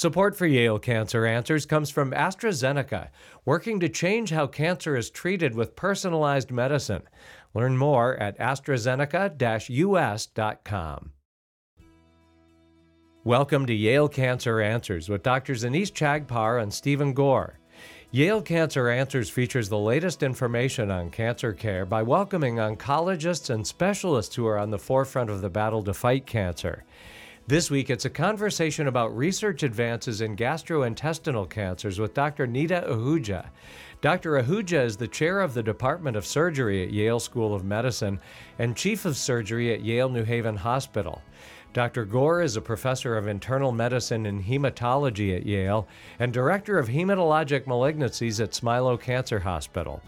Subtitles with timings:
[0.00, 3.08] Support for Yale Cancer Answers comes from AstraZeneca,
[3.44, 7.02] working to change how cancer is treated with personalized medicine.
[7.52, 11.12] Learn more at AstraZeneca-US.com.
[13.24, 15.64] Welcome to Yale Cancer Answers with Drs.
[15.64, 17.58] Anees Chagpar and Stephen Gore.
[18.10, 24.34] Yale Cancer Answers features the latest information on cancer care by welcoming oncologists and specialists
[24.34, 26.86] who are on the forefront of the battle to fight cancer.
[27.46, 32.46] This week, it's a conversation about research advances in gastrointestinal cancers with Dr.
[32.46, 33.48] Nita Ahuja.
[34.00, 34.40] Dr.
[34.40, 38.20] Ahuja is the chair of the Department of Surgery at Yale School of Medicine
[38.58, 41.22] and chief of surgery at Yale New Haven Hospital.
[41.72, 42.04] Dr.
[42.04, 45.88] Gore is a professor of internal medicine and hematology at Yale
[46.20, 50.02] and director of hematologic malignancies at Smilow Cancer Hospital.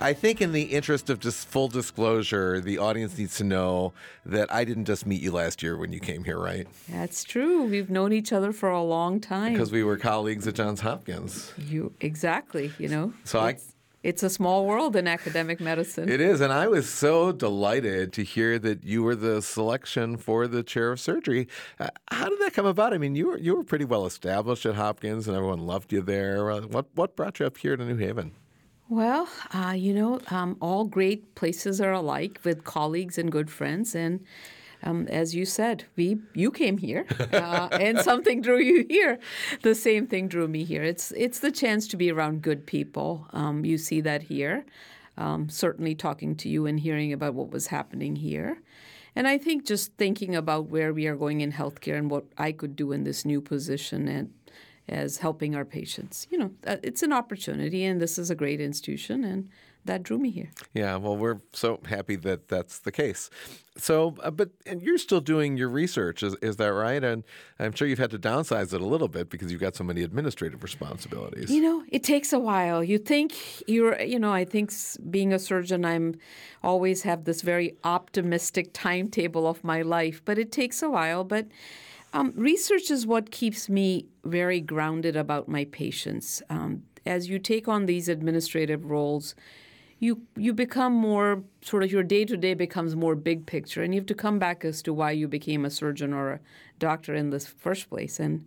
[0.00, 3.92] I think, in the interest of just full disclosure, the audience needs to know
[4.24, 6.66] that I didn't just meet you last year when you came here, right?
[6.88, 7.64] That's true.
[7.64, 11.52] We've known each other for a long time because we were colleagues at Johns Hopkins.
[11.58, 12.72] You exactly.
[12.78, 13.12] You know.
[13.24, 13.74] So it's, I.
[14.02, 16.08] It's a small world in academic medicine.
[16.08, 20.46] It is, and I was so delighted to hear that you were the selection for
[20.46, 21.48] the chair of surgery.
[21.78, 22.94] Uh, how did that come about?
[22.94, 26.00] I mean, you were you were pretty well established at Hopkins, and everyone loved you
[26.00, 26.50] there.
[26.50, 28.32] Uh, what what brought you up here to New Haven?
[28.90, 33.94] Well, uh, you know, um, all great places are alike with colleagues and good friends.
[33.94, 34.24] And
[34.82, 39.20] um, as you said, we you came here, uh, and something drew you here.
[39.62, 40.82] The same thing drew me here.
[40.82, 43.28] It's it's the chance to be around good people.
[43.32, 44.66] Um, you see that here.
[45.16, 48.60] Um, certainly, talking to you and hearing about what was happening here.
[49.14, 52.50] And I think just thinking about where we are going in healthcare and what I
[52.50, 54.32] could do in this new position and
[54.90, 56.26] as helping our patients.
[56.30, 59.48] You know, uh, it's an opportunity, and this is a great institution, and
[59.84, 60.50] that drew me here.
[60.74, 63.30] Yeah, well, we're so happy that that's the case.
[63.78, 67.02] So, uh, but and you're still doing your research, is, is that right?
[67.02, 67.24] And
[67.58, 70.02] I'm sure you've had to downsize it a little bit because you've got so many
[70.02, 71.50] administrative responsibilities.
[71.50, 72.84] You know, it takes a while.
[72.84, 73.32] You think
[73.66, 74.72] you're, you know, I think
[75.08, 76.16] being a surgeon, I'm
[76.62, 81.24] always have this very optimistic timetable of my life, but it takes a while.
[81.24, 81.46] But
[82.12, 86.42] um, research is what keeps me very grounded about my patients.
[86.50, 89.34] Um, as you take on these administrative roles,
[89.98, 93.94] you you become more sort of your day to day becomes more big picture, and
[93.94, 96.40] you have to come back as to why you became a surgeon or a
[96.78, 98.18] doctor in the first place.
[98.18, 98.46] And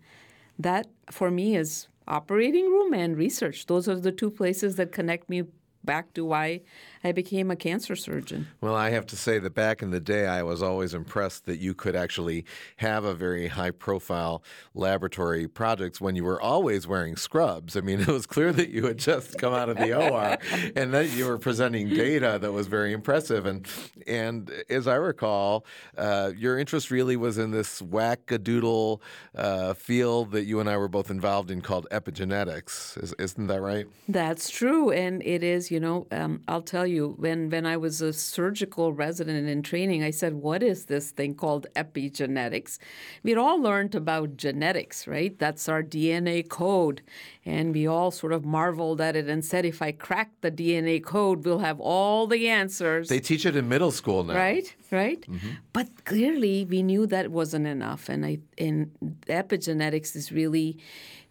[0.57, 3.67] that for me is operating room and research.
[3.67, 5.43] Those are the two places that connect me
[5.83, 6.61] back to why
[7.03, 8.47] I became a cancer surgeon.
[8.61, 11.59] Well, I have to say that back in the day, I was always impressed that
[11.59, 12.45] you could actually
[12.77, 14.41] have a very high profile
[14.73, 17.75] laboratory projects when you were always wearing scrubs.
[17.75, 20.37] I mean, it was clear that you had just come out of the OR
[20.75, 23.45] and that you were presenting data that was very impressive.
[23.45, 23.67] And,
[24.07, 25.65] and as I recall,
[25.97, 29.01] uh, your interest really was in this wackadoodle
[29.35, 33.01] uh, field that you and I were both involved in called epigenetics.
[33.03, 33.87] Is, isn't that right?
[34.07, 34.91] That's true.
[34.91, 38.93] And it is you know, um, I'll tell you, when, when I was a surgical
[38.93, 42.77] resident in training, I said, What is this thing called epigenetics?
[43.23, 45.37] We'd all learned about genetics, right?
[45.37, 47.01] That's our DNA code.
[47.45, 51.03] And we all sort of marveled at it and said, If I crack the DNA
[51.03, 53.09] code, we'll have all the answers.
[53.09, 54.35] They teach it in middle school now.
[54.35, 55.21] Right, right.
[55.21, 55.49] Mm-hmm.
[55.73, 58.09] But clearly, we knew that wasn't enough.
[58.09, 58.91] And, I, and
[59.27, 60.77] epigenetics is really.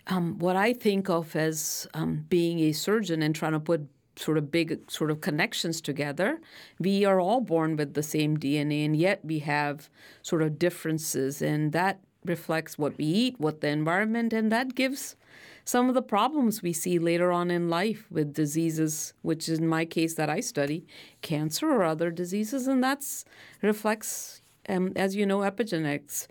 [0.09, 3.87] Um, what I think of as um, being a surgeon and trying to put
[4.17, 6.41] sort of big sort of connections together.
[6.79, 9.89] We are all born with the same DNA, and yet we have
[10.23, 15.17] sort of differences, and that reflects what we eat, what the environment, and that gives
[15.65, 19.85] some of the problems we see later on in life with diseases, which in my
[19.85, 20.87] case that I study,
[21.21, 23.25] cancer or other diseases, and that's
[23.63, 26.27] reflects, um, as you know, epigenetics.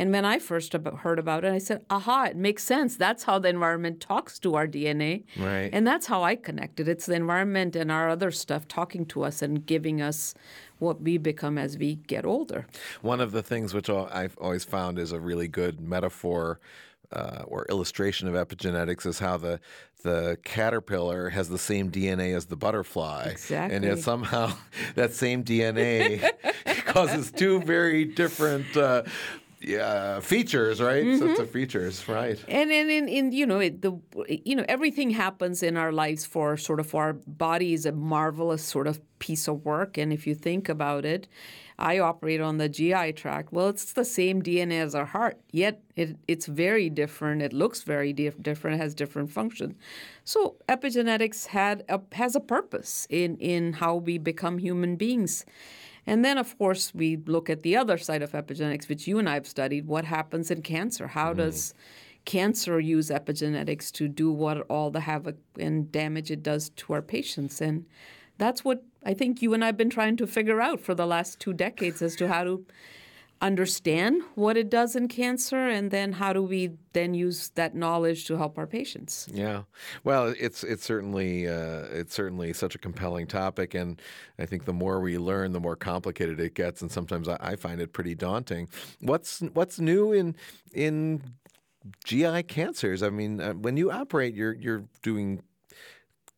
[0.00, 2.96] And when I first heard about it, I said, aha, it makes sense.
[2.96, 5.24] That's how the environment talks to our DNA.
[5.36, 5.68] Right.
[5.74, 6.88] And that's how I connected.
[6.88, 10.32] It's the environment and our other stuff talking to us and giving us
[10.78, 12.66] what we become as we get older.
[13.02, 16.60] One of the things which I've always found is a really good metaphor
[17.12, 19.60] uh, or illustration of epigenetics is how the
[20.02, 23.76] the caterpillar has the same DNA as the butterfly, exactly.
[23.76, 24.50] and yet somehow
[24.94, 26.26] that same DNA
[26.86, 29.02] causes two very different uh,
[29.60, 31.04] yeah, features, right?
[31.04, 31.26] Mm-hmm.
[31.26, 32.42] Sets of features, right?
[32.48, 33.92] And and in, in you know it, the
[34.26, 38.64] you know everything happens in our lives for sort of our body is a marvelous
[38.64, 41.28] sort of piece of work, and if you think about it.
[41.82, 43.54] I operate on the GI tract.
[43.54, 47.40] Well, it's the same DNA as our heart, yet it, it's very different.
[47.40, 49.76] It looks very dif- different, has different function.
[50.24, 55.46] So epigenetics had a, has a purpose in, in how we become human beings.
[56.10, 59.28] And then, of course, we look at the other side of epigenetics, which you and
[59.28, 59.86] I have studied.
[59.86, 61.06] What happens in cancer?
[61.06, 61.36] How mm.
[61.36, 61.74] does
[62.24, 67.02] cancer use epigenetics to do what all the havoc and damage it does to our
[67.02, 67.60] patients.
[67.60, 67.86] And
[68.38, 71.06] that's what I think you and I have been trying to figure out for the
[71.06, 72.66] last two decades as to how to
[73.40, 78.26] understand what it does in cancer and then how do we then use that knowledge
[78.26, 79.28] to help our patients?
[79.32, 79.62] Yeah.
[80.04, 84.00] Well it's it's certainly uh, it's certainly such a compelling topic and
[84.38, 87.56] i think the more we learn the more complicated it gets and sometimes i, I
[87.56, 88.68] find it pretty daunting.
[89.00, 90.36] What's what's new in
[90.74, 91.22] in
[92.04, 93.02] GI cancers.
[93.02, 95.42] I mean, uh, when you operate, you're you're doing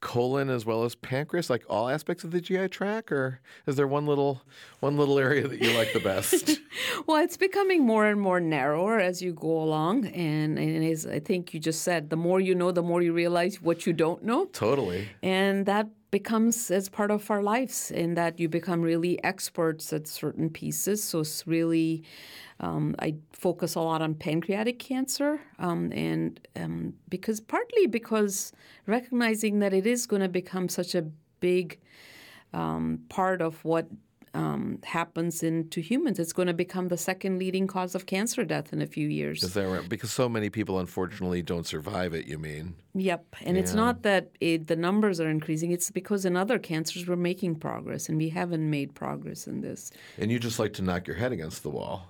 [0.02, 3.87] colon as well as pancreas, like all aspects of the GI tract, or is there
[3.87, 4.43] one little
[4.81, 6.60] one little area that you like the best?
[7.06, 11.20] well, it's becoming more and more narrower as you go along, and, and as I
[11.20, 14.22] think you just said, the more you know, the more you realize what you don't
[14.22, 14.44] know.
[14.46, 15.08] Totally.
[15.22, 20.06] And that becomes as part of our lives in that you become really experts at
[20.06, 21.03] certain pieces.
[21.03, 22.05] So it's really
[22.61, 28.53] um, I focus a lot on pancreatic cancer, um, and um, because partly because
[28.87, 31.03] recognizing that it is going to become such a
[31.41, 31.81] big
[32.53, 33.88] um, part of what
[34.34, 36.19] um, happens into humans.
[36.19, 39.43] It's going to become the second leading cause of cancer death in a few years.
[39.43, 39.88] Is that right?
[39.88, 42.26] Because so many people, unfortunately, don't survive it.
[42.26, 42.75] You mean?
[42.94, 43.37] Yep.
[43.43, 43.62] And yeah.
[43.62, 45.70] it's not that it, the numbers are increasing.
[45.73, 49.90] It's because in other cancers we're making progress, and we haven't made progress in this.
[50.19, 52.08] And you just like to knock your head against the wall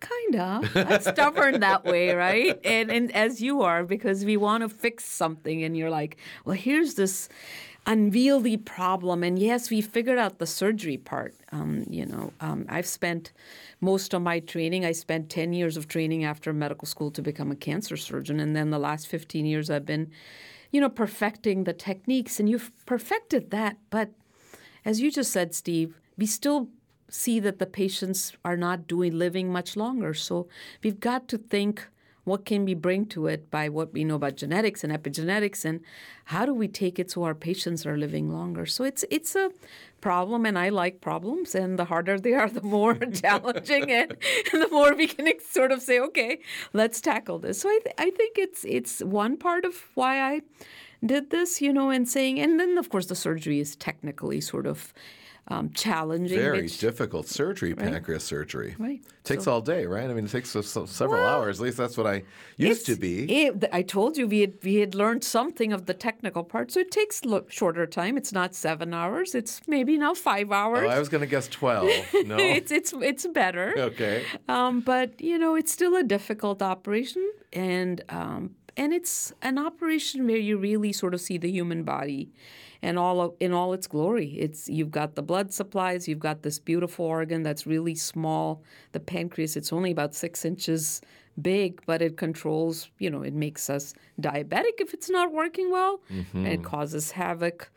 [0.00, 0.76] kind of.
[0.76, 2.58] I'm stubborn that way, right?
[2.64, 6.56] And and as you are, because we want to fix something, and you're like, well,
[6.56, 7.28] here's this
[7.90, 11.34] unwieldy problem, and yes, we figured out the surgery part.
[11.50, 13.32] Um, you know, um, I've spent
[13.80, 14.84] most of my training.
[14.84, 18.54] I spent ten years of training after medical school to become a cancer surgeon, and
[18.54, 20.10] then the last fifteen years I've been,
[20.72, 24.08] you know, perfecting the techniques, and you've perfected that, but
[24.84, 26.68] as you just said, Steve, we still
[27.08, 30.14] see that the patients are not doing living much longer.
[30.14, 30.46] So
[30.82, 31.88] we've got to think
[32.24, 35.80] what can we bring to it by what we know about genetics and epigenetics and
[36.26, 38.66] how do we take it so our patients are living longer?
[38.66, 39.50] So it's it's a
[40.00, 44.16] problem and i like problems and the harder they are the more challenging and,
[44.52, 46.40] and, the more we can sort of say okay
[46.72, 47.60] let's tackle this.
[47.60, 50.40] So I, th- I think it's it's one part of why i
[51.04, 54.66] did this you know and saying and then of course the surgery is technically sort
[54.66, 54.92] of
[55.50, 56.38] um, challenging.
[56.38, 57.90] Very difficult surgery, right?
[57.90, 58.76] pancreas surgery.
[58.78, 59.02] Right.
[59.24, 60.08] Takes so, all day, right?
[60.08, 61.58] I mean, it takes several well, hours.
[61.58, 62.22] At least that's what I
[62.56, 63.30] used to be.
[63.30, 66.80] It, I told you we had, we had learned something of the technical part, so
[66.80, 68.16] it takes lo- shorter time.
[68.16, 69.34] It's not seven hours.
[69.34, 70.84] It's maybe now five hours.
[70.84, 71.90] Oh, I was going to guess 12.
[72.26, 72.36] No.
[72.36, 73.74] it's, it's, it's better.
[73.76, 74.24] Okay.
[74.48, 77.28] Um, but, you know, it's still a difficult operation.
[77.52, 82.30] And um, and it's an operation where you really sort of see the human body
[82.82, 84.38] and all of, in all its glory.
[84.38, 88.62] It's you've got the blood supplies, you've got this beautiful organ that's really small,
[88.92, 89.56] the pancreas.
[89.56, 91.00] It's only about six inches
[91.40, 92.90] big, but it controls.
[92.98, 96.46] You know, it makes us diabetic if it's not working well, mm-hmm.
[96.46, 97.70] it causes havoc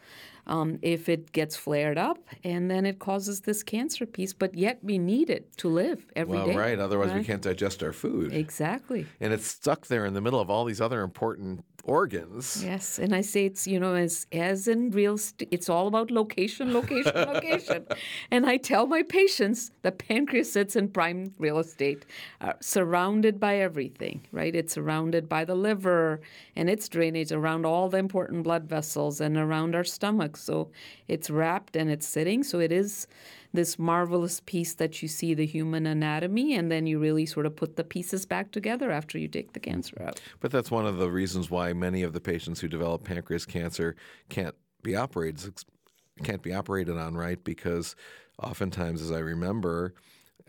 [0.46, 4.34] um, if it gets flared up, and then it causes this cancer piece.
[4.34, 6.56] But yet we need it to live every well, day.
[6.56, 6.80] right.
[6.80, 7.20] Otherwise, right?
[7.20, 8.34] we can't digest our food.
[8.34, 9.06] Exactly.
[9.20, 12.64] And it's stuck there in the middle of all these other important organs.
[12.64, 16.12] Yes, and I say it's you know as as in real st- it's all about
[16.12, 17.86] location, location, location.
[18.32, 22.06] And I tell my patients the pancreas sits in prime real estate,
[22.42, 24.26] uh, surrounded by everything.
[24.32, 26.22] Right, it's surrounded by the liver
[26.56, 30.38] and its drainage around all the important blood vessels and around our stomach.
[30.38, 30.70] So
[31.08, 32.44] it's wrapped and it's sitting.
[32.44, 33.08] So it is
[33.54, 37.56] this marvelous piece that you see the human anatomy, and then you really sort of
[37.56, 40.20] put the pieces back together after you take the cancer out.
[40.40, 43.96] But that's one of the reasons why many of the patients who develop pancreas cancer
[44.30, 45.54] can't be operated
[46.24, 47.44] can't be operated on, right?
[47.44, 47.96] Because
[48.42, 49.94] oftentimes, as I remember,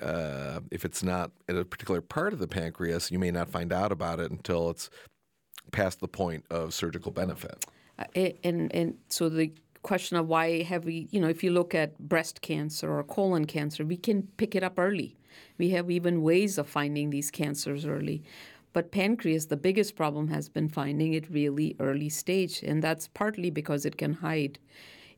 [0.00, 3.72] uh, if it's not in a particular part of the pancreas, you may not find
[3.72, 4.90] out about it until it's
[5.72, 7.64] past the point of surgical benefit.
[7.98, 9.52] Uh, and and so the
[9.84, 13.44] question of why have we, you know, if you look at breast cancer or colon
[13.44, 15.16] cancer, we can pick it up early.
[15.58, 18.24] We have even ways of finding these cancers early.
[18.72, 23.50] But pancreas, the biggest problem has been finding it really early stage, and that's partly
[23.50, 24.58] because it can hide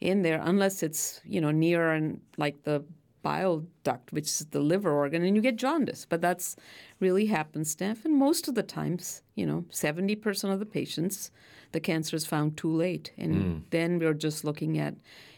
[0.02, 2.84] in there unless it's you know near and like the
[3.22, 6.06] bile duct, which is the liver organ, and you get jaundice.
[6.08, 6.56] But that's
[7.00, 11.30] really happenstance, and most of the times, you know, seventy percent of the patients
[11.72, 13.12] the cancer is found too late.
[13.18, 13.62] And mm.
[13.70, 14.94] then we're just looking at,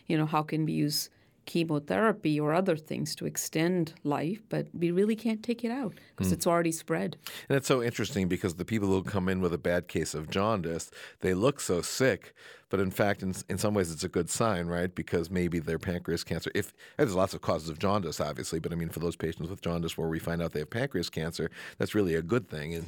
[0.06, 1.10] you know, how can we use
[1.48, 6.30] chemotherapy or other things to extend life, but we really can't take it out because
[6.30, 6.34] mm.
[6.34, 7.16] it's already spread.
[7.48, 10.28] And it's so interesting because the people who come in with a bad case of
[10.28, 10.90] jaundice,
[11.20, 12.34] they look so sick,
[12.68, 14.94] but in fact, in, in some ways, it's a good sign, right?
[14.94, 16.50] Because maybe their pancreas cancer.
[16.54, 19.62] If there's lots of causes of jaundice, obviously, but I mean, for those patients with
[19.62, 22.74] jaundice where we find out they have pancreas cancer, that's really a good thing.
[22.74, 22.86] And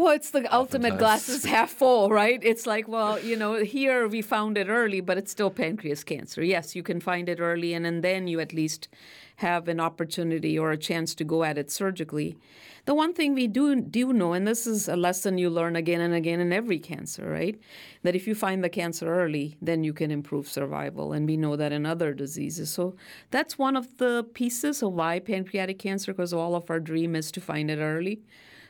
[0.00, 2.40] Well, it's the ultimate glass is half full, right?
[2.42, 6.42] It's like, well, you know, here we found it early, but it's still pancreas cancer.
[6.42, 8.88] Yes, you can find it early, and, and then you at least
[9.36, 12.38] have an opportunity or a chance to go at it surgically.
[12.86, 16.00] The one thing we do do know, and this is a lesson you learn again
[16.00, 17.60] and again in every cancer, right?
[18.02, 21.56] That if you find the cancer early, then you can improve survival, and we know
[21.56, 22.70] that in other diseases.
[22.70, 22.96] So
[23.30, 27.30] that's one of the pieces of why pancreatic cancer, because all of our dream is
[27.32, 28.22] to find it early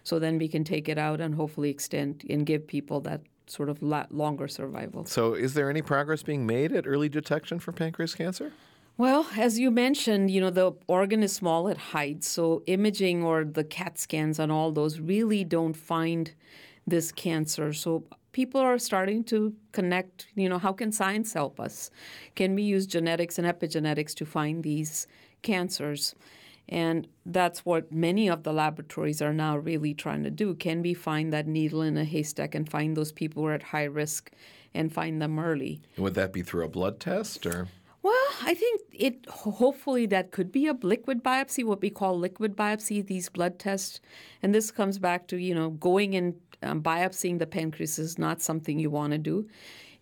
[0.03, 3.69] so then we can take it out and hopefully extend and give people that sort
[3.69, 5.05] of longer survival.
[5.05, 8.53] So, is there any progress being made at early detection for pancreas cancer?
[8.97, 12.27] Well, as you mentioned, you know, the organ is small, it hides.
[12.27, 16.33] So, imaging or the CAT scans and all those really don't find
[16.87, 17.73] this cancer.
[17.73, 21.91] So, people are starting to connect, you know, how can science help us?
[22.37, 25.07] Can we use genetics and epigenetics to find these
[25.43, 26.15] cancers?
[26.71, 30.55] And that's what many of the laboratories are now really trying to do.
[30.55, 33.65] Can we find that needle in a haystack and find those people who are at
[33.65, 34.31] high risk
[34.73, 35.83] and find them early?
[35.99, 37.67] Would that be through a blood test or?
[38.03, 42.57] Well, I think it hopefully that could be a liquid biopsy, what we call liquid
[42.57, 44.01] biopsy, these blood tests.
[44.43, 48.41] And this comes back to, you know, going and um, biopsying the pancreas is not
[48.41, 49.49] something you want to do.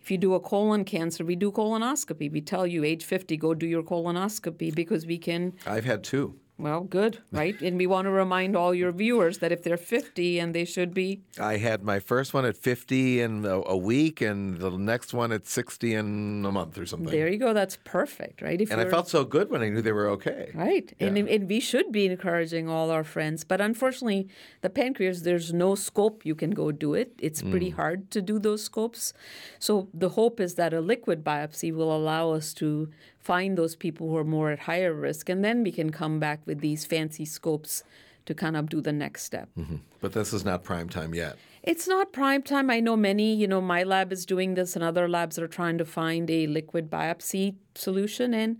[0.01, 2.31] If you do a colon cancer, we do colonoscopy.
[2.31, 5.53] We tell you age 50, go do your colonoscopy because we can.
[5.65, 6.39] I've had two.
[6.59, 7.59] Well, good, right?
[7.61, 10.93] and we want to remind all your viewers that if they're 50 and they should
[10.93, 11.21] be.
[11.39, 15.31] I had my first one at 50 in a, a week, and the next one
[15.31, 17.09] at 60 in a month or something.
[17.09, 17.53] There you go.
[17.53, 18.59] That's perfect, right?
[18.59, 20.51] If and I felt so good when I knew they were okay.
[20.53, 20.93] Right.
[20.99, 21.07] Yeah.
[21.07, 23.45] And, and we should be encouraging all our friends.
[23.45, 24.27] But unfortunately,
[24.61, 27.13] the pancreas, there's no scope you can go do it.
[27.19, 27.75] It's pretty mm.
[27.75, 29.13] hard to do those scopes.
[29.59, 32.89] So the hope is that a liquid biopsy will allow us to
[33.29, 36.39] find those people who are more at higher risk, and then we can come back
[36.47, 37.83] with these fancy scopes
[38.25, 39.47] to kind of do the next step.
[39.55, 39.75] Mm-hmm.
[40.01, 41.37] But this is not prime time yet.
[41.61, 42.71] It's not prime time.
[42.71, 45.77] I know many, you know, my lab is doing this, and other labs are trying
[45.77, 48.33] to find a liquid biopsy solution.
[48.33, 48.57] And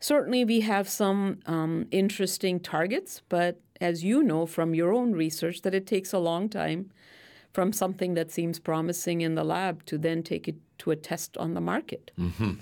[0.00, 5.60] certainly we have some um, interesting targets, but as you know from your own research,
[5.64, 6.90] that it takes a long time
[7.52, 11.36] from something that seems promising in the lab to then take it to a test
[11.36, 12.10] on the market.
[12.18, 12.52] Mm-hmm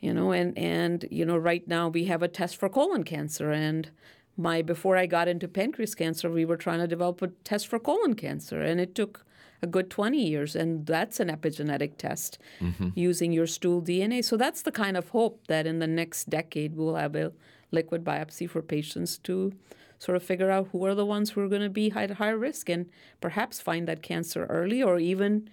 [0.00, 3.50] you know and and you know right now we have a test for colon cancer.
[3.50, 3.90] And
[4.36, 7.78] my before I got into pancreas cancer we were trying to develop a test for
[7.78, 8.60] colon cancer.
[8.62, 9.24] And it took
[9.62, 10.54] a good 20 years.
[10.54, 12.90] And that's an epigenetic test mm-hmm.
[12.94, 16.76] using your stool DNA so that's the kind of hope that in the next decade
[16.76, 17.32] we'll have a
[17.70, 19.52] liquid biopsy for patients to
[19.98, 22.28] sort of figure out who are the ones who are going to be high high
[22.28, 22.88] risk and
[23.20, 25.48] perhaps find that cancer early or even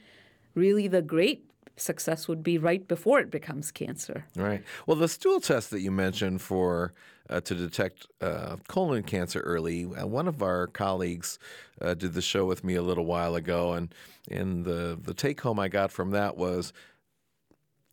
[0.54, 4.26] really the great success would be right before it becomes cancer.
[4.36, 4.64] Right.
[4.86, 6.94] Well, the stool test that you mentioned for
[7.30, 11.40] uh, to detect uh, colon cancer early, uh, one of our colleagues
[11.82, 13.94] uh, did the show with me a little while ago, and
[14.30, 16.74] and the the take home I got from that was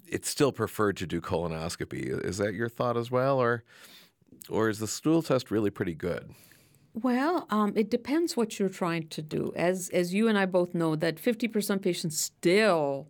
[0.07, 2.25] it's still preferred to do colonoscopy.
[2.25, 3.63] Is that your thought as well, or
[4.49, 6.35] or is the stool test really pretty good?
[6.93, 9.53] Well, um, it depends what you're trying to do.
[9.55, 13.07] As as you and I both know, that 50% patients still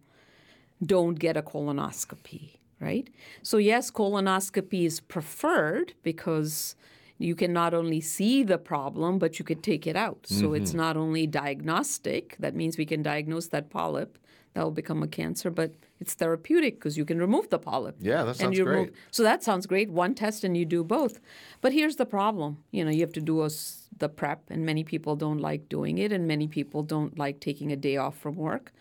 [0.85, 3.09] don't get a colonoscopy, right?
[3.43, 6.75] So, yes, colonoscopy is preferred because
[7.19, 10.27] you can not only see the problem, but you can take it out.
[10.27, 10.55] So, mm-hmm.
[10.57, 14.19] it's not only diagnostic, that means we can diagnose that polyp
[14.55, 17.97] that will become a cancer, but it's therapeutic because you can remove the polyp.
[18.01, 18.69] Yeah, that sounds great.
[18.69, 19.91] Remove, so that sounds great.
[19.91, 21.21] One test and you do both.
[21.61, 22.59] But here's the problem.
[22.73, 23.51] You know, you have to do a,
[23.99, 27.71] the prep, and many people don't like doing it, and many people don't like taking
[27.71, 28.73] a day off from work.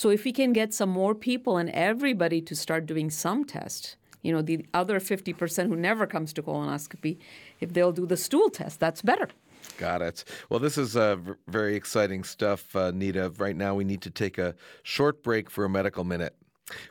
[0.00, 3.96] So if we can get some more people and everybody to start doing some test,
[4.22, 7.18] you know, the other 50% who never comes to colonoscopy,
[7.60, 9.28] if they'll do the stool test, that's better.
[9.76, 10.24] Got it.
[10.48, 13.30] Well, this is uh, very exciting stuff, uh, Nita.
[13.36, 16.34] Right now, we need to take a short break for a medical minute.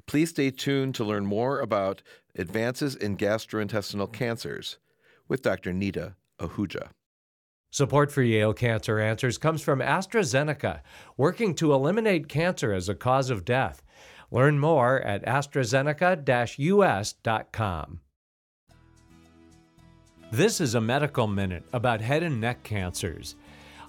[0.06, 2.04] Please stay tuned to learn more about
[2.36, 4.78] advances in gastrointestinal cancers
[5.28, 5.74] with Dr.
[5.74, 6.89] Nita Ahuja.
[7.71, 10.81] Support for Yale Cancer Answers comes from AstraZeneca,
[11.17, 13.83] working to eliminate cancer as a cause of death.
[14.31, 17.99] Learn more at AstraZeneca US.com.
[20.31, 23.35] This is a medical minute about head and neck cancers.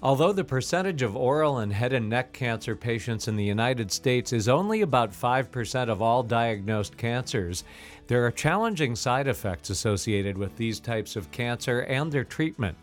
[0.02, 4.32] Although the percentage of oral and head and neck cancer patients in the United States
[4.32, 7.64] is only about 5% of all diagnosed cancers,
[8.06, 12.76] there are challenging side effects associated with these types of cancer and their treatment.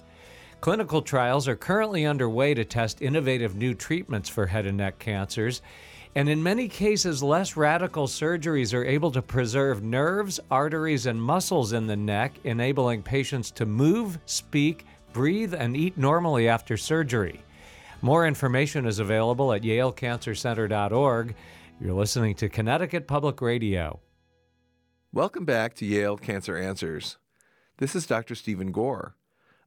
[0.59, 5.61] Clinical trials are currently underway to test innovative new treatments for head and neck cancers.
[6.15, 11.73] And in many cases, less radical surgeries are able to preserve nerves, arteries, and muscles
[11.73, 17.43] in the neck, enabling patients to move, speak, breathe, and eat normally after surgery.
[18.01, 21.35] More information is available at yalecancercenter.org.
[21.79, 23.99] You're listening to Connecticut Public Radio.
[25.13, 27.17] Welcome back to Yale Cancer Answers.
[27.77, 28.33] This is Dr.
[28.33, 29.15] Stephen Gore.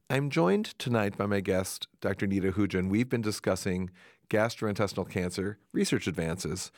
[0.09, 2.27] I'm joined tonight by my guest, Dr.
[2.27, 2.87] Nita Ahuja.
[2.89, 3.89] We've been discussing
[4.29, 6.71] gastrointestinal cancer research advances.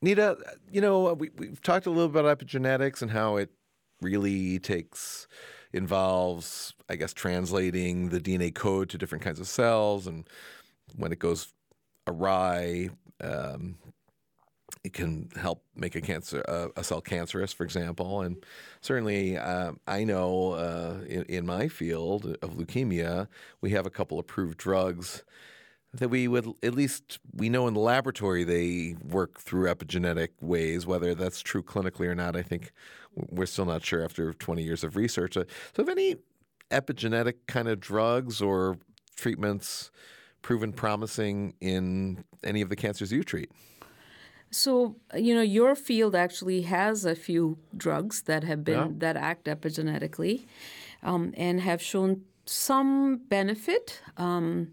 [0.00, 0.36] Nita,
[0.70, 3.50] you know, we, we've talked a little bit about epigenetics and how it
[4.00, 5.26] really takes
[5.72, 10.28] involves, I guess, translating the DNA code to different kinds of cells, and
[10.96, 11.52] when it goes
[12.06, 12.90] awry,
[13.20, 13.76] um,
[14.84, 16.42] it can help make a cancer
[16.76, 18.20] a cell cancerous, for example.
[18.20, 18.44] And
[18.82, 23.28] certainly, uh, I know uh, in, in, my field of leukemia,
[23.62, 25.24] we have a couple approved drugs
[25.94, 30.86] that we would at least we know in the laboratory they work through epigenetic ways.
[30.86, 32.72] Whether that's true clinically or not, I think
[33.14, 35.34] we're still not sure after 20 years of research.
[35.34, 35.44] So,
[35.76, 36.16] have any
[36.70, 38.78] epigenetic kind of drugs or
[39.16, 39.90] treatments
[40.42, 43.50] proven promising in any of the cancers you treat?
[44.54, 48.98] So, you know, your field actually has a few drugs that have been yeah.
[48.98, 50.46] that act epigenetically
[51.02, 54.00] um, and have shown some benefit.
[54.16, 54.68] Um,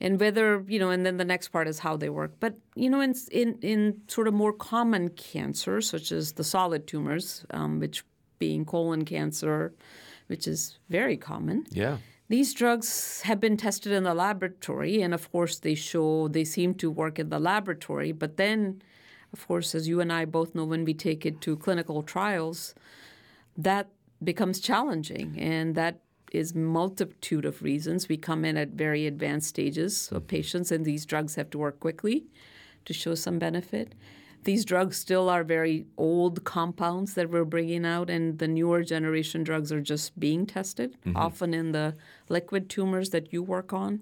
[0.00, 2.32] and whether you know, and then the next part is how they work.
[2.40, 6.86] But you know, in in, in sort of more common cancers, such as the solid
[6.86, 8.04] tumors, um, which
[8.38, 9.72] being colon cancer,
[10.26, 11.66] which is very common.
[11.70, 11.98] Yeah.
[12.28, 16.74] These drugs have been tested in the laboratory, and of course, they show they seem
[16.76, 18.10] to work in the laboratory.
[18.10, 18.82] But then
[19.32, 22.74] of course, as you and I both know, when we take it to clinical trials,
[23.56, 23.88] that
[24.22, 26.00] becomes challenging, and that
[26.32, 28.08] is multitude of reasons.
[28.08, 31.80] We come in at very advanced stages of patients, and these drugs have to work
[31.80, 32.24] quickly
[32.84, 33.94] to show some benefit.
[34.44, 39.44] These drugs still are very old compounds that we're bringing out, and the newer generation
[39.44, 41.16] drugs are just being tested, mm-hmm.
[41.16, 41.94] often in the
[42.28, 44.00] liquid tumors that you work on.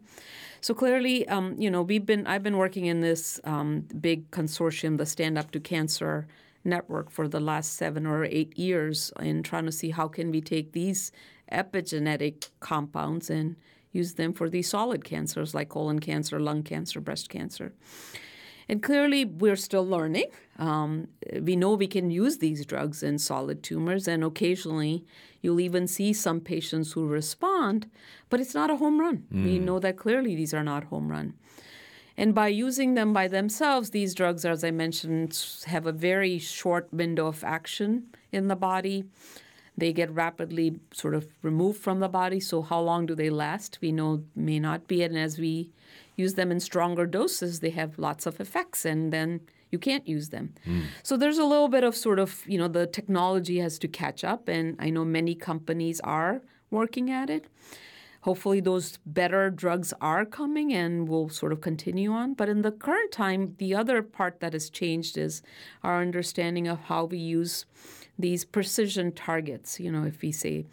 [0.62, 4.96] So clearly, um, you know, we've been I've been working in this um, big consortium,
[4.96, 6.26] the Stand Up to Cancer
[6.64, 10.40] network, for the last seven or eight years, in trying to see how can we
[10.40, 11.12] take these
[11.52, 13.56] epigenetic compounds and
[13.92, 17.72] use them for these solid cancers like colon cancer, lung cancer, breast cancer.
[18.70, 20.26] And clearly, we're still learning.
[20.56, 21.08] Um,
[21.42, 25.04] we know we can use these drugs in solid tumors, and occasionally
[25.42, 27.90] you'll even see some patients who respond,
[28.28, 29.24] but it's not a home run.
[29.34, 29.44] Mm.
[29.44, 31.34] We know that clearly these are not home run.
[32.16, 36.92] And by using them by themselves, these drugs, as I mentioned, have a very short
[36.92, 39.02] window of action in the body.
[39.76, 42.38] They get rapidly sort of removed from the body.
[42.38, 43.78] So, how long do they last?
[43.80, 45.02] We know may not be.
[45.02, 45.72] And as we
[46.24, 49.28] use them in stronger doses, they have lots of effects, and then
[49.72, 50.46] you can't use them.
[50.66, 50.82] Mm.
[51.02, 54.24] So there's a little bit of sort of, you know, the technology has to catch
[54.32, 57.44] up, and I know many companies are working at it.
[58.22, 62.34] Hopefully, those better drugs are coming and will sort of continue on.
[62.34, 65.42] But in the current time, the other part that has changed is
[65.82, 67.64] our understanding of how we use
[68.18, 69.80] these precision targets.
[69.80, 70.66] You know, if we say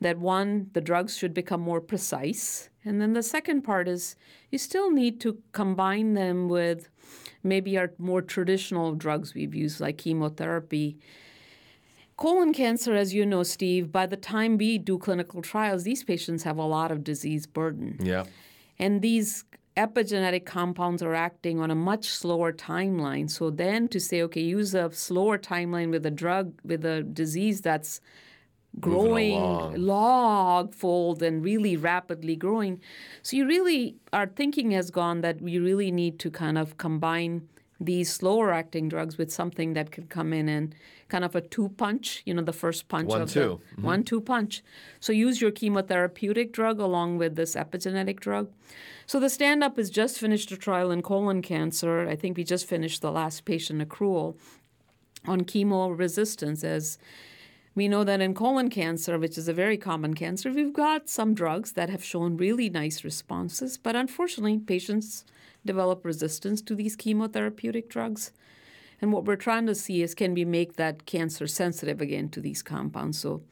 [0.00, 2.70] that one, the drugs should become more precise.
[2.84, 4.16] And then the second part is
[4.50, 6.88] you still need to combine them with
[7.42, 10.98] maybe our more traditional drugs we've used, like chemotherapy.
[12.16, 16.42] Colon cancer, as you know, Steve, by the time we do clinical trials, these patients
[16.42, 17.96] have a lot of disease burden.
[18.02, 18.24] Yeah.
[18.78, 19.44] And these
[19.76, 23.30] epigenetic compounds are acting on a much slower timeline.
[23.30, 27.60] So then to say, okay, use a slower timeline with a drug, with a disease
[27.60, 28.00] that's
[28.78, 32.80] growing log fold and really rapidly growing.
[33.22, 37.48] So you really our thinking has gone that we really need to kind of combine
[37.80, 40.74] these slower acting drugs with something that could come in and
[41.08, 43.40] kind of a two punch, you know, the first punch one, of two.
[43.40, 43.82] the mm-hmm.
[43.82, 44.62] one two punch.
[45.00, 48.50] So use your chemotherapeutic drug along with this epigenetic drug.
[49.06, 52.06] So the stand up has just finished a trial in colon cancer.
[52.06, 54.36] I think we just finished the last patient accrual
[55.26, 56.98] on chemo resistance as
[57.74, 61.34] we know that in colon cancer, which is a very common cancer, we've got some
[61.34, 65.24] drugs that have shown really nice responses, but unfortunately, patients
[65.64, 68.32] develop resistance to these chemotherapeutic drugs.
[69.00, 72.40] And what we're trying to see is can we make that cancer sensitive again to
[72.40, 73.18] these compounds?
[73.18, 73.42] So,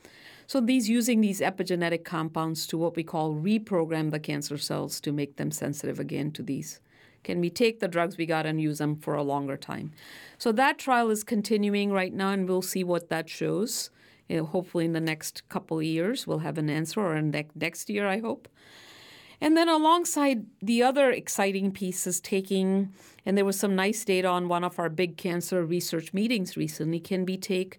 [0.47, 5.13] so these using these epigenetic compounds to what we call reprogram the cancer cells to
[5.13, 6.81] make them sensitive again to these.
[7.25, 9.93] Can we take the drugs we got and use them for a longer time?
[10.39, 13.91] So that trial is continuing right now, and we'll see what that shows
[14.29, 17.89] you hopefully in the next couple of years we'll have an answer, or ne- next
[17.91, 18.49] year, I hope.
[19.41, 22.93] And then alongside the other exciting pieces taking,
[23.25, 26.99] and there was some nice data on one of our big cancer research meetings recently.
[26.99, 27.79] Can we take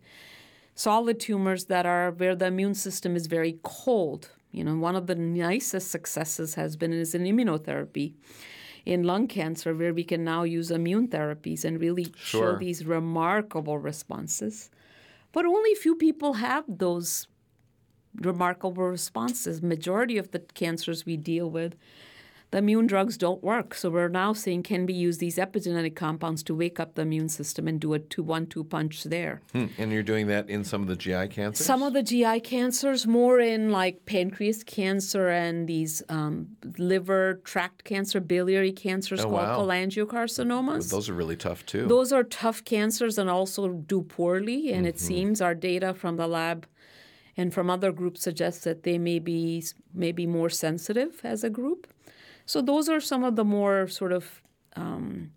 [0.73, 5.05] solid tumors that are where the immune system is very cold, You know, one of
[5.05, 8.13] the nicest successes has been is in immunotherapy
[8.85, 12.53] in lung cancer, where we can now use immune therapies and really Sure.
[12.53, 14.71] show these remarkable responses.
[15.31, 17.27] But only few people have those
[18.15, 19.61] remarkable responses.
[19.61, 21.75] Majority of the cancers we deal with,
[22.51, 23.75] the immune drugs don't work.
[23.75, 27.29] So we're now saying, can we use these epigenetic compounds to wake up the immune
[27.29, 29.41] system and do a two one two punch there?
[29.53, 29.65] Hmm.
[29.77, 31.65] And you're doing that in some of the GI cancers?
[31.65, 36.47] Some of the GI cancers, more in like pancreas cancer and these um,
[36.79, 39.59] liver tract cancer, biliary cancers Oh, called wow.
[39.59, 40.89] cholangiocarcinomas.
[40.89, 41.87] Those are really tough too.
[41.87, 44.71] Those are tough cancers and also do poorly.
[44.73, 44.85] And Mm-hmm.
[44.87, 46.65] it seems our data from the lab
[47.37, 51.87] and from other groups suggests that they may be maybe more sensitive as a group.
[52.49, 54.41] So those are some of the more sort of
[54.75, 55.29] um,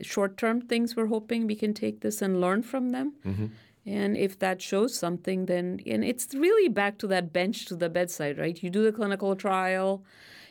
[0.00, 3.12] short-term things we're hoping we can take this and learn from them.
[3.24, 3.46] Mm-hmm.
[3.86, 7.88] And if that shows something, then and it's really back to that bench to the
[7.88, 8.60] bedside, right?
[8.60, 10.02] You do the clinical trial,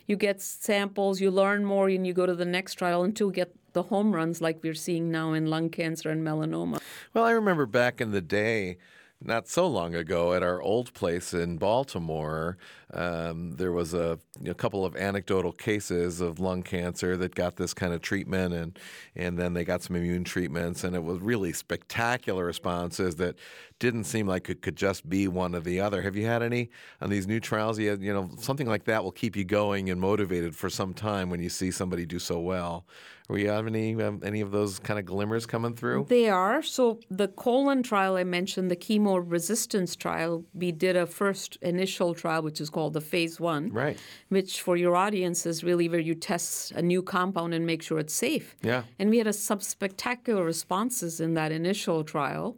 [0.08, 3.34] you get samples, you learn more, and you go to the next trial until you
[3.34, 6.80] get the home runs like we're seeing now in lung cancer and melanoma.
[7.14, 8.78] Well, I remember back in the day,
[9.22, 12.58] not so long ago, at our old place in Baltimore,
[12.94, 17.74] um, there was a, a couple of anecdotal cases of lung cancer that got this
[17.74, 18.80] kind of treatment, and
[19.16, 23.36] and then they got some immune treatments, and it was really spectacular responses that
[23.78, 26.02] didn't seem like it could just be one or the other.
[26.02, 27.78] Have you had any on these new trials?
[27.78, 30.94] You, had, you know, something like that will keep you going and motivated for some
[30.94, 32.86] time when you see somebody do so well.
[33.30, 36.08] Were you have any um, any of those kind of glimmers coming through?
[36.10, 36.64] They are.
[36.64, 42.16] So the colon trial I mentioned, the chemo resistance trial, we did a first initial
[42.16, 43.64] trial, which is called the phase one.
[43.74, 43.98] Right.
[44.30, 48.00] Which for your audience is really where you test a new compound and make sure
[48.00, 48.56] it's safe.
[48.62, 48.84] Yeah.
[49.00, 52.58] And we had a, some spectacular responses in that initial trial.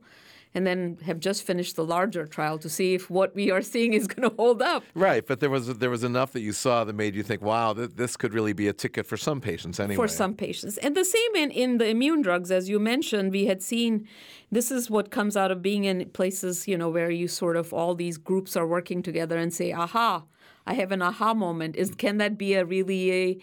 [0.54, 3.94] And then have just finished the larger trial to see if what we are seeing
[3.94, 4.84] is going to hold up.
[4.94, 7.74] Right, but there was there was enough that you saw that made you think, "Wow,
[7.74, 10.78] th- this could really be a ticket for some patients." Anyway, for some patients.
[10.80, 14.08] And the same in, in the immune drugs, as you mentioned, we had seen
[14.52, 17.74] this is what comes out of being in places, you know, where you sort of
[17.74, 20.24] all these groups are working together and say, aha,
[20.68, 21.76] I have an aha moment.
[21.76, 23.38] Is can that be a really a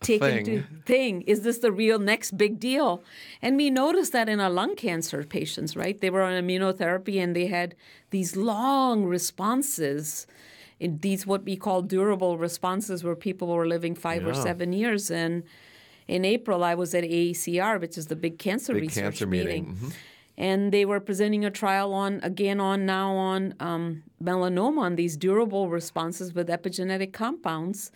[0.00, 0.38] take thing.
[0.46, 1.22] into thing?
[1.22, 3.02] Is this the real next big deal?
[3.42, 6.00] And we noticed that in our lung cancer patients, right?
[6.00, 7.74] They were on immunotherapy and they had
[8.10, 10.26] these long responses.
[10.80, 15.10] In these what we call durable responses where people were living five or seven years
[15.10, 15.42] and
[16.06, 19.76] in April, I was at AACR, which is the big cancer Big research cancer meeting.
[19.76, 19.92] Mhm.
[20.38, 25.16] and they were presenting a trial on again on now on um, melanoma on these
[25.16, 27.90] durable responses with epigenetic compounds,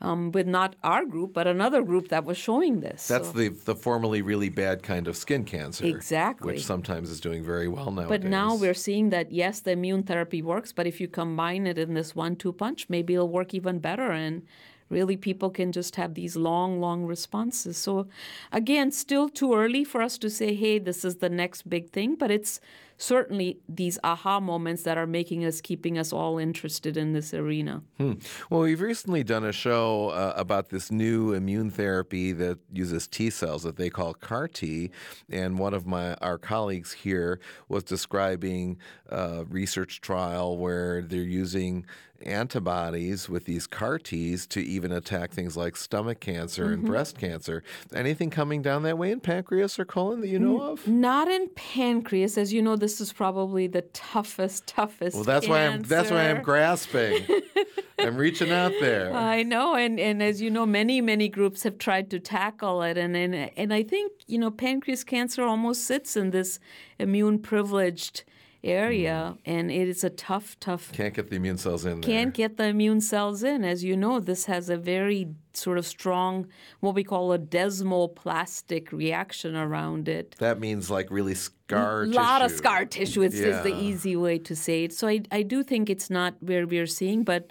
[0.00, 3.06] um, with not our group but another group that was showing this.
[3.08, 6.46] That's So- the the formerly really bad kind of skin cancer, Exactly.
[6.54, 8.08] which sometimes is doing very well now.
[8.08, 11.78] But now we're seeing that yes, the immune therapy works, but if you combine it
[11.78, 14.42] in this one-two punch, maybe it'll work even better and
[14.88, 17.76] really people can just have these long, long responses.
[17.76, 18.08] So
[18.50, 22.16] again, still too early for us to say, hey, this is the next big thing,
[22.16, 22.60] but it's
[23.00, 27.82] certainly these aha moments that are making us keeping us all interested in this arena.
[27.96, 28.14] Hmm.
[28.50, 33.30] Well, we've recently done a show uh, about this new immune therapy that uses T
[33.30, 34.90] cells that they call CAR T,
[35.30, 38.76] and one of my our colleagues here was describing
[39.08, 41.86] a research trial where they're using
[42.22, 46.72] antibodies with these CAR Ts to even attack things like stomach cancer Mm-hmm.
[46.74, 47.62] and breast cancer.
[47.94, 50.86] Anything coming down that way in pancreas or colon that you know of?
[50.86, 55.14] Not in pancreas, as you know, this is probably the toughest, toughest.
[55.14, 57.26] Well, that's why I'm that's why I'm grasping.
[57.98, 59.12] I'm reaching out there.
[59.12, 62.96] I know, and, and as you know, many many groups have tried to tackle it,
[62.96, 66.58] and and and I think you know pancreas cancer almost sits in this
[66.98, 68.24] immune privileged
[68.62, 69.50] area, mm-hmm.
[69.50, 70.92] and it is a tough, tough.
[70.92, 72.10] Can't get the immune cells in there.
[72.10, 73.64] Can't get the immune cells in.
[73.64, 76.46] As you know, this has a very sort of strong,
[76.80, 80.36] what we call a desmoplastic reaction around it.
[80.38, 84.38] That means like really scar A lot of scar tissue is, is the easy way
[84.38, 84.92] to say it.
[84.92, 87.50] So I, I do think it's not where we're seeing, but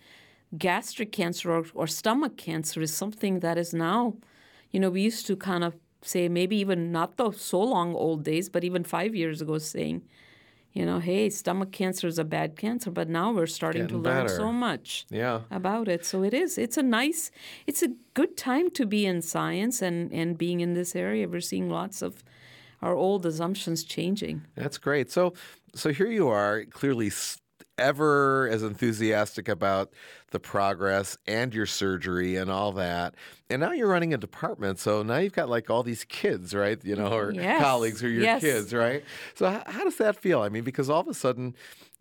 [0.57, 4.15] gastric cancer or, or stomach cancer is something that is now,
[4.71, 8.23] you know, we used to kind of say maybe even not the so long old
[8.23, 10.03] days, but even five years ago saying,
[10.71, 14.10] you know, hey, stomach cancer is a bad cancer, but now we're starting Getting to
[14.10, 14.36] learn better.
[14.36, 15.41] so much Yeah.
[15.51, 16.05] about it.
[16.05, 16.58] So it is.
[16.58, 17.32] It's a nice,
[17.67, 21.27] it's a good time to be in science and, and being in this area.
[21.27, 22.23] We're seeing lots of
[22.82, 24.43] our old assumptions changing.
[24.55, 25.12] That's great.
[25.12, 25.34] So
[25.75, 27.12] so here you are, clearly
[27.79, 29.91] ever as enthusiastic about
[30.31, 33.15] the progress and your surgery and all that.
[33.49, 36.83] And now you're running a department, so now you've got like all these kids, right?
[36.83, 37.59] You know, or Yes.
[37.61, 38.41] colleagues who are your Yes.
[38.41, 39.03] kids, right?
[39.33, 40.41] So how, how does that feel?
[40.41, 41.55] I mean, because all of a sudden,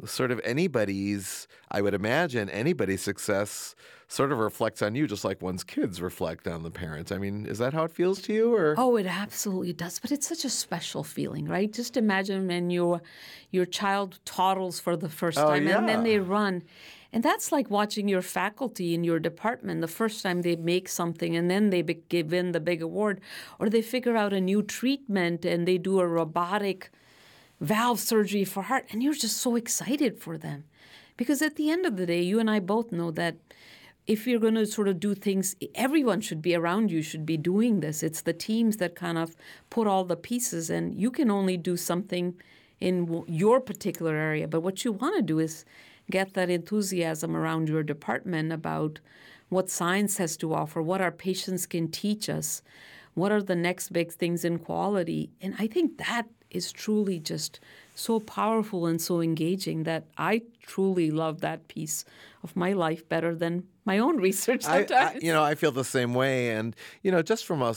[0.04, 3.74] sort of anybody's, I would imagine anybody's success
[4.08, 7.12] sort of reflects on you, just like one's kids reflect on the parents.
[7.12, 8.80] I mean, is that how it feels to you, or?
[8.80, 9.98] Oh, it absolutely does.
[9.98, 11.72] But it's such a special feeling, right?
[11.72, 13.02] Just imagine when your
[13.50, 16.62] your child toddles for the first Oh, time and then they run.
[17.12, 21.34] And that's like watching your faculty in your department the first time they make something
[21.34, 23.20] and then they give in the big award
[23.58, 26.90] or they figure out a new treatment and they do a robotic
[27.60, 30.64] valve surgery for heart and you're just so excited for them.
[31.16, 33.36] Because at the end of the day you and i both know that
[34.06, 37.36] if you're going to sort of do things everyone should be around you should be
[37.36, 38.02] doing this.
[38.02, 39.36] It's the teams that kind of
[39.70, 42.34] put all the pieces and you can only do something
[42.80, 44.46] in your particular area.
[44.46, 45.64] But what you want to do is
[46.10, 49.00] get that enthusiasm around your department about
[49.48, 52.62] what science has to offer what our patients can teach us
[53.14, 55.30] what are the next big things in quality.
[55.40, 57.60] And i think that is truly just
[57.94, 62.04] so powerful and so engaging that I truly love that piece
[62.44, 65.16] of my life better than my own research I, sometimes.
[65.16, 67.74] I, you know, I feel the same way, and you know, just from a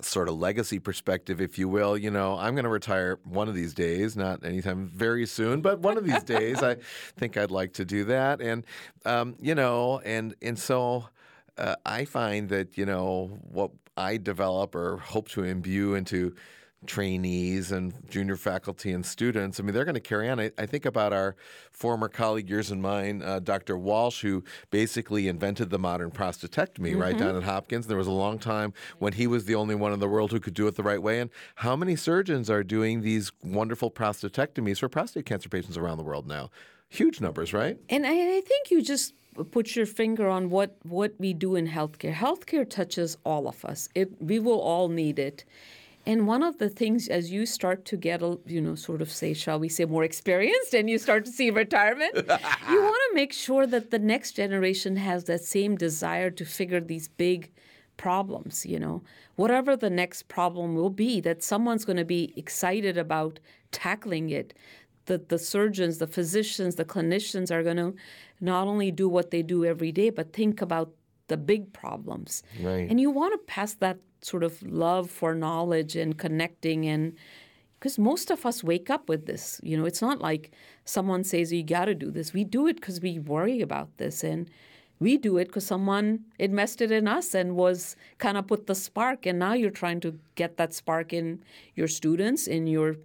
[0.00, 3.54] sort of legacy perspective, if you will, you know, I'm going to retire one of
[3.54, 6.76] these days, not anytime very soon, but one of these days, I
[7.16, 8.64] think I'd like to do that, and
[9.04, 11.08] um, you know, and and so
[11.58, 16.34] uh, I find that you know what I develop or hope to imbue into
[16.86, 19.60] trainees and junior faculty and students.
[19.60, 20.40] I mean, they're going to carry on.
[20.40, 21.36] I, I think about our
[21.72, 23.76] former colleague, yours and mine, uh, Dr.
[23.76, 27.86] Walsh, who basically invented the modern prostatectomy right down at Hopkins.
[27.86, 30.40] There was a long time when he was the only one in the world who
[30.40, 31.20] could do it the right way.
[31.20, 36.04] And how many surgeons are doing these wonderful prostatectomies for prostate cancer patients around the
[36.04, 36.50] world now?
[36.88, 37.78] Huge numbers, right?
[37.88, 39.12] And I, I think you just
[39.44, 42.14] put your finger on what, what we do in healthcare.
[42.14, 43.88] Healthcare touches all of us.
[43.94, 45.44] It, we will all need it.
[46.06, 49.10] And one of the things, as you start to get, a, you know, sort of
[49.10, 53.14] say, shall we say, more experienced, and you start to see retirement, you want to
[53.14, 57.50] make sure that the next generation has that same desire to figure these big
[57.96, 59.02] problems, you know,
[59.34, 63.40] whatever the next problem will be, that someone's going to be excited about
[63.72, 64.54] tackling it.
[65.06, 67.94] That the surgeons, the physicians, the clinicians are going to
[68.40, 70.92] not only do what they do every day, but think about
[71.28, 72.42] the big problems.
[72.60, 72.88] Right.
[72.88, 77.14] And you want to pass that sort of love for knowledge and connecting and
[77.78, 79.60] because most of us wake up with this.
[79.62, 80.50] You know, it's not like
[80.84, 82.32] someone says you got to do this.
[82.32, 84.50] We do it because we worry about this and
[84.98, 89.26] we do it because someone invested in us and was kind of put the spark
[89.26, 91.42] and now you're trying to get that spark in
[91.74, 92.96] your students in your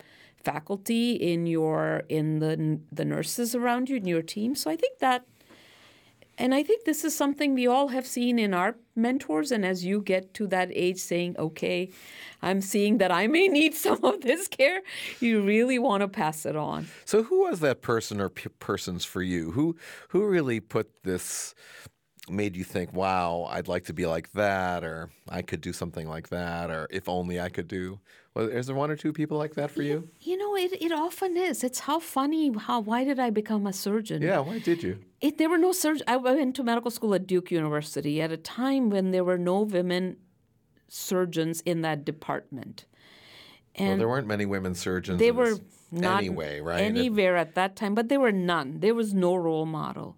[0.44, 4.98] faculty in your in the the nurses around you in your team so i think
[5.00, 5.26] that
[6.42, 9.52] and I think this is something we all have seen in our mentors.
[9.52, 11.92] And as you get to that age saying, okay,
[12.42, 14.82] I'm seeing that I may need some of this care,
[15.20, 16.88] you really want to pass it on.
[17.06, 19.52] So, who was that person or p- persons for you?
[19.52, 19.76] Who
[20.10, 21.54] who really put this?
[22.30, 26.08] Made you think, "Wow, I'd like to be like that," or "I could do something
[26.08, 28.00] like that," or "If only I could do."
[28.34, 30.08] Well, is there one or two people like that for you?
[30.22, 31.64] You know, it, it often is.
[31.64, 34.22] It's how funny, how, why did I become a surgeon?
[34.22, 34.40] Yeah.
[34.40, 35.00] Why did you?
[35.20, 36.04] It, there were no surgeons.
[36.08, 39.62] I went to medical school at Duke University at a time when there were no
[39.62, 40.16] women
[40.88, 42.86] surgeons in that department.
[43.78, 45.20] well, there weren't many women surgeons.
[45.20, 45.58] they were
[45.92, 46.82] not anyway, right?
[46.82, 48.80] Anywhere at that time, but there were none.
[48.80, 50.18] There was no role model.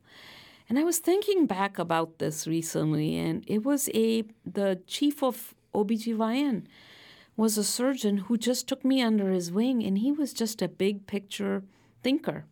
[0.70, 5.54] And I was thinking back about this recently, and it was a the chief of
[5.74, 6.66] OBGYN
[7.36, 10.68] was a surgeon who just took me under his wing, and he was just a
[10.68, 11.64] big picture
[12.04, 12.46] thinker.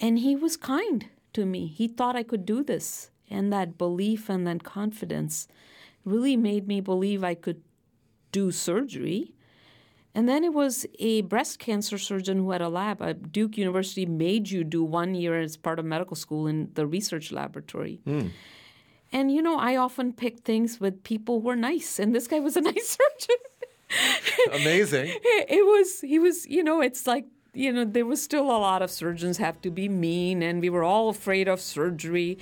[0.00, 1.66] And he was kind to me.
[1.66, 3.10] He thought I could do this.
[3.30, 5.48] And that belief and that confidence
[6.04, 7.62] really made me believe I could
[8.32, 9.32] do surgery.
[10.14, 13.02] And then it was a breast cancer surgeon who had a lab.
[13.02, 16.86] Uh, Duke University made you do one year as part of medical school in the
[16.86, 18.00] research laboratory.
[19.12, 22.40] And you know, I often pick things with people who are nice, and this guy
[22.40, 23.36] was a nice surgeon.
[24.52, 25.08] Amazing.
[25.24, 28.82] it was he was you know it's like you know there was still a lot
[28.82, 32.38] of surgeons have to be mean and we were all afraid of surgery.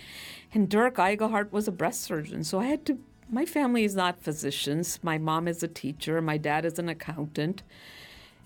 [0.54, 2.98] And Dirk Iglehart was a breast surgeon so i had to
[3.30, 4.98] my family is not physicians.
[5.02, 7.62] My mom is a teacher my dad is an accountant.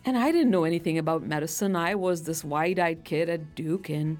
[0.04, 1.76] And i didn't know anything about medicine.
[1.76, 4.18] I was this wide-eyed kid at duke and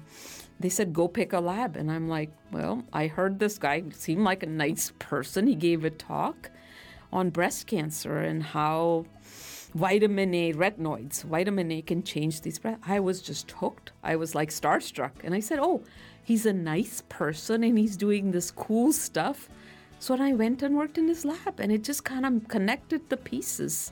[0.59, 1.75] they said go pick a lab.
[1.75, 5.47] And i'm like well i heard this guy seemed like a nice person.
[5.47, 6.51] He gave a talk
[7.11, 9.05] on breast cancer and how
[9.73, 11.23] vitamin A retinoids.
[11.23, 12.59] Vitamin A can change these.
[12.85, 13.91] I was just hooked.
[14.03, 15.11] I was like starstruck.
[15.23, 15.83] And I said, Oh,
[16.23, 19.49] he's a nice person and he's doing this cool stuff.
[19.99, 23.17] So I went and worked in his lab and it just kind of connected the
[23.17, 23.91] pieces.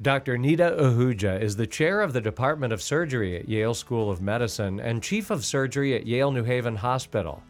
[0.00, 0.36] Dr.
[0.36, 4.80] Nita Ahuja is the chair of the Department of Surgery at Yale School of Medicine
[4.80, 7.40] and chief of surgery at Yale New Haven Hospital.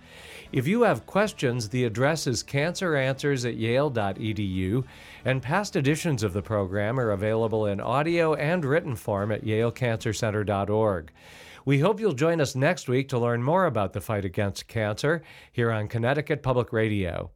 [0.53, 4.85] If you have questions, the address is canceranswers at yale.edu,
[5.25, 11.11] and past editions of the program are available in audio and written form at yalecancercenter.org.
[11.65, 15.23] We hope you'll join us next week to learn more about the fight against cancer
[15.53, 17.31] here on Connecticut Public Radio.